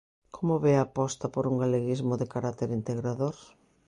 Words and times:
Como 0.35 0.55
ve 0.63 0.73
a 0.77 0.85
aposta 0.87 1.25
por 1.33 1.43
un 1.51 1.55
galeguismo 1.63 2.13
de 2.17 2.29
carácter 2.33 2.69
integrador? 2.79 3.35